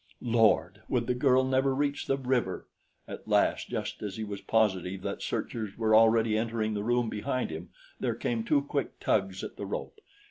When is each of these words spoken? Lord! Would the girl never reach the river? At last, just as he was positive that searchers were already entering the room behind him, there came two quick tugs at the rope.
Lord! 0.23 0.81
Would 0.89 1.05
the 1.05 1.13
girl 1.13 1.43
never 1.43 1.75
reach 1.75 2.07
the 2.07 2.17
river? 2.17 2.67
At 3.07 3.27
last, 3.27 3.69
just 3.69 4.01
as 4.01 4.15
he 4.17 4.23
was 4.23 4.41
positive 4.41 5.03
that 5.03 5.21
searchers 5.21 5.77
were 5.77 5.95
already 5.95 6.35
entering 6.35 6.73
the 6.73 6.83
room 6.83 7.07
behind 7.07 7.51
him, 7.51 7.69
there 7.99 8.15
came 8.15 8.43
two 8.43 8.63
quick 8.63 8.99
tugs 8.99 9.43
at 9.43 9.57
the 9.57 9.65
rope. 9.67 9.99